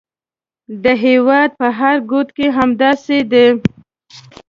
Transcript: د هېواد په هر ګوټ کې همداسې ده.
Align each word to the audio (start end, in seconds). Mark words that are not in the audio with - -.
د 0.83 0.85
هېواد 1.03 1.49
په 1.59 1.67
هر 1.79 1.95
ګوټ 2.11 2.27
کې 2.37 2.47
همداسې 2.57 3.19
ده. 3.31 3.45